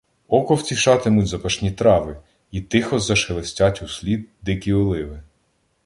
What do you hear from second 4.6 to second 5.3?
оливи